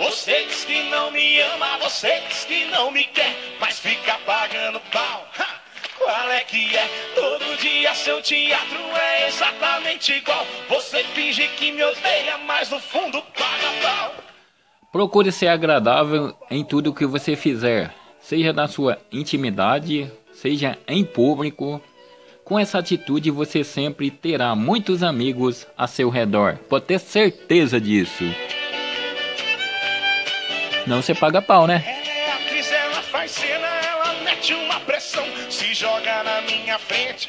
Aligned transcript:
Você 0.00 0.46
diz 0.46 0.64
que 0.64 0.82
não 0.84 1.10
me 1.10 1.40
ama, 1.42 1.76
você 1.82 2.22
diz 2.26 2.46
que 2.46 2.64
não 2.70 2.90
me 2.90 3.04
quer, 3.04 3.36
mas 3.60 3.78
fica 3.78 4.16
pagando 4.24 4.80
pau. 4.90 5.28
Ha! 5.38 5.60
Qual 5.98 6.30
é 6.30 6.40
que 6.40 6.74
é? 6.74 6.88
Todo 7.14 7.60
dia 7.60 7.94
seu 7.94 8.22
teatro 8.22 8.78
é 8.96 9.28
exatamente 9.28 10.14
igual. 10.14 10.46
Você 10.70 11.04
finge 11.04 11.46
que 11.48 11.70
me 11.70 11.84
odeia, 11.84 12.38
mas 12.46 12.70
no 12.70 12.80
fundo 12.80 13.20
paga 13.36 13.68
pau. 13.82 14.14
Procure 14.90 15.30
ser 15.30 15.48
agradável 15.48 16.34
em 16.50 16.64
tudo 16.64 16.94
que 16.94 17.04
você 17.04 17.36
fizer, 17.36 17.94
seja 18.22 18.54
na 18.54 18.66
sua 18.68 18.96
intimidade, 19.12 20.10
seja 20.32 20.78
em 20.88 21.04
público. 21.04 21.78
Com 22.42 22.58
essa 22.58 22.78
atitude 22.78 23.30
você 23.30 23.62
sempre 23.62 24.10
terá 24.10 24.54
muitos 24.54 25.02
amigos 25.02 25.66
a 25.76 25.86
seu 25.86 26.08
redor. 26.08 26.56
Pode 26.70 26.86
ter 26.86 26.98
certeza 26.98 27.78
disso. 27.78 28.24
Não 30.86 31.02
você 31.02 31.14
paga 31.14 31.42
pau, 31.42 31.66
né? 31.66 31.82
É 31.86 32.32
atriz, 32.32 32.70
ela 32.72 33.02
faz 33.02 33.30
cena, 33.32 33.66
ela 33.66 34.14
mete 34.24 34.54
uma 34.54 34.80
pressão, 34.80 35.24
se 35.48 35.74
joga 35.74 36.22
na 36.22 36.40
minha 36.42 36.78
frente. 36.78 37.28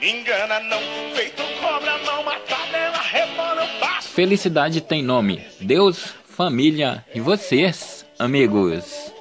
Me 0.00 0.10
engana 0.10 0.58
não, 0.60 0.80
feito 1.14 1.42
cobra 1.60 1.96
matada, 2.24 2.76
ela 2.76 3.00
rebola, 3.00 3.62
eu 3.62 3.80
passo. 3.80 4.08
Felicidade 4.08 4.80
tem 4.80 5.02
nome: 5.02 5.44
Deus, 5.60 6.14
família 6.28 7.04
e 7.14 7.20
vocês, 7.20 8.04
amigos. 8.18 9.12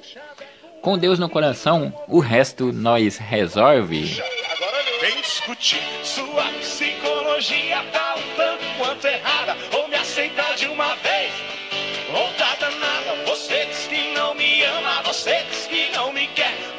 Com 0.82 0.98
Deus 0.98 1.20
no 1.20 1.30
coração, 1.30 1.94
o 2.08 2.20
resto 2.20 2.74
nós 2.74 3.18
resolve. 3.18 4.22
Agora. 4.50 4.72
Vem 5.02 5.20
discutir, 5.20 5.82
sua 6.04 6.44
psicologia 6.60 7.84
tá 7.92 8.16
um 8.16 8.36
tanto 8.36 8.64
quanto 8.78 9.08
errada. 9.08 9.58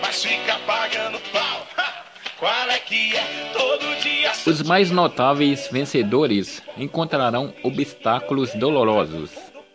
Mas 0.03 0.25
fica 0.25 0.59
pagando 0.67 1.19
pau. 1.33 1.67
Ha! 1.79 2.03
Qual 2.39 2.71
é 2.71 2.79
que 2.81 3.17
é? 3.17 3.53
Todo 3.53 4.03
dia 4.03 4.33
Os 4.45 4.63
mais 4.63 4.91
notáveis 4.91 5.69
vencedores 5.71 6.61
encontrarão 6.77 7.55
obstáculos 7.63 8.53
dolorosos 8.55 9.31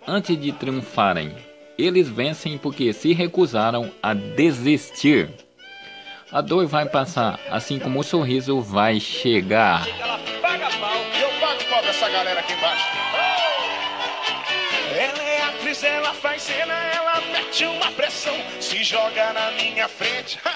antes 0.05 0.37
de 0.39 0.51
triunfarem. 0.51 1.33
Eles 1.77 2.09
vencem 2.09 2.57
porque 2.57 2.91
se 2.91 3.13
recusaram 3.13 3.89
a 4.03 4.13
desistir. 4.13 5.29
A 6.29 6.41
dor 6.41 6.67
vai 6.67 6.85
passar, 6.87 7.39
assim 7.49 7.79
como 7.79 8.01
o 8.01 8.03
sorriso 8.03 8.59
vai 8.59 8.99
chegar. 8.99 9.87
ela 9.87 10.19
paga 10.41 10.69
pau 10.77 10.97
eu 11.21 11.29
pago 11.39 11.63
pau 11.69 11.81
dessa 11.81 12.09
galera 12.09 12.41
aqui 12.41 12.51
embaixo. 12.51 13.06
Atriz, 15.59 15.83
ela 15.83 16.13
faz 16.13 16.43
cena, 16.43 16.73
ela 16.93 17.19
mete 17.31 17.65
uma 17.65 17.91
pressão, 17.91 18.33
se 18.59 18.83
joga 18.83 19.33
na 19.33 19.51
minha 19.51 19.87
frente. 19.87 20.37
ha! 20.45 20.53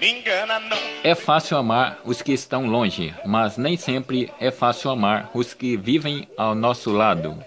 Me 0.00 0.10
engana 0.10 0.58
não. 0.58 0.76
É 1.04 1.14
fácil 1.14 1.56
amar 1.56 2.00
os 2.04 2.20
que 2.20 2.32
estão 2.32 2.66
longe, 2.66 3.14
mas 3.24 3.56
nem 3.56 3.76
sempre 3.76 4.28
é 4.40 4.50
fácil 4.50 4.90
amar 4.90 5.30
os 5.34 5.54
que 5.54 5.76
vivem 5.76 6.26
ao 6.36 6.54
nosso 6.54 6.90
lado. 6.90 7.38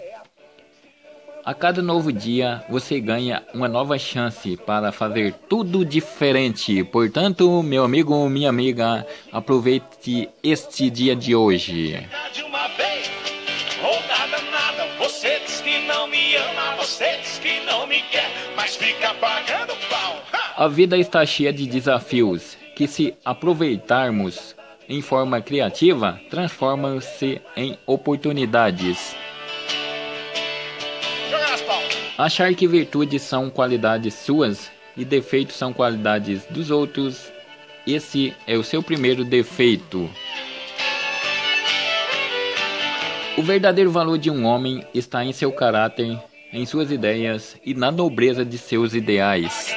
A 1.44 1.52
cada 1.52 1.82
novo 1.82 2.10
dia 2.10 2.64
você 2.70 2.98
ganha 2.98 3.42
uma 3.52 3.68
nova 3.68 3.98
chance 3.98 4.56
para 4.56 4.90
fazer 4.90 5.34
tudo 5.46 5.84
diferente. 5.84 6.82
Portanto, 6.84 7.62
meu 7.62 7.84
amigo, 7.84 8.26
minha 8.30 8.48
amiga, 8.48 9.06
aproveite 9.30 10.30
este 10.42 10.88
dia 10.88 11.14
de 11.14 11.36
hoje. 11.36 12.08
Nada. 14.50 14.86
Você 14.98 15.40
diz 15.40 15.60
que 15.60 15.80
não 15.80 16.06
me 16.06 16.36
ama, 16.36 16.76
você 16.76 17.18
diz 17.18 17.38
que 17.38 17.60
não 17.60 17.86
me 17.86 18.00
quer, 18.02 18.30
mas 18.56 18.76
fica 18.76 19.12
pagando 19.14 19.74
pau. 19.88 20.22
Ha! 20.32 20.64
A 20.64 20.68
vida 20.68 20.96
está 20.96 21.24
cheia 21.26 21.52
de 21.52 21.66
desafios 21.66 22.56
que, 22.74 22.86
se 22.86 23.14
aproveitarmos 23.24 24.54
em 24.88 25.00
forma 25.00 25.40
criativa, 25.40 26.20
transformam-se 26.30 27.40
em 27.56 27.78
oportunidades. 27.86 29.16
Achar 32.16 32.54
que 32.54 32.68
virtudes 32.68 33.22
são 33.22 33.50
qualidades 33.50 34.14
suas 34.14 34.70
e 34.96 35.04
defeitos 35.04 35.56
são 35.56 35.72
qualidades 35.72 36.44
dos 36.46 36.70
outros, 36.70 37.32
esse 37.86 38.32
é 38.46 38.56
o 38.56 38.62
seu 38.62 38.82
primeiro 38.82 39.24
defeito. 39.24 40.08
O 43.36 43.42
verdadeiro 43.42 43.90
valor 43.90 44.16
de 44.16 44.30
um 44.30 44.44
homem 44.44 44.86
está 44.94 45.24
em 45.24 45.32
seu 45.32 45.50
caráter, 45.50 46.16
em 46.52 46.64
suas 46.64 46.92
ideias 46.92 47.56
e 47.64 47.74
na 47.74 47.90
nobreza 47.90 48.44
de 48.44 48.56
seus 48.56 48.94
ideais. 48.94 49.74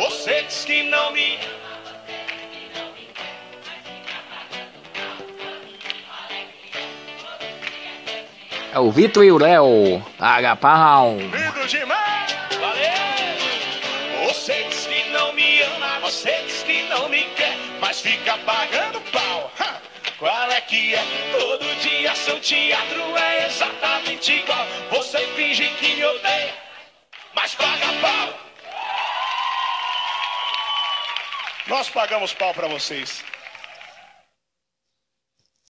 Você 0.00 0.42
diz 0.42 0.64
que 0.64 0.82
não 0.84 1.12
me 1.12 1.38
É 8.70 8.78
o 8.78 8.92
Vitor 8.92 9.24
e 9.24 9.32
o 9.32 9.38
Léo, 9.38 10.04
Agapau. 10.20 11.16
Lindo 11.16 11.66
demais! 11.66 12.37
Você 16.08 16.42
diz 16.46 16.62
que 16.62 16.82
não 16.84 17.06
me 17.10 17.22
quer, 17.36 17.54
mas 17.80 18.00
fica 18.00 18.38
pagando 18.38 18.98
pau. 19.12 19.52
Qual 20.18 20.50
é 20.50 20.60
que 20.62 20.94
é? 20.94 21.04
Todo 21.38 21.80
dia 21.82 22.14
seu 22.14 22.40
teatro 22.40 23.16
é 23.18 23.46
exatamente 23.46 24.32
igual. 24.32 24.66
Você 24.90 25.18
finge 25.36 25.68
que 25.74 25.96
me 25.96 26.04
odeia, 26.06 26.54
mas 27.34 27.54
paga 27.54 27.86
pau. 28.00 28.40
Nós 31.66 31.90
pagamos 31.90 32.32
pau 32.32 32.54
pra 32.54 32.68
vocês. 32.68 33.22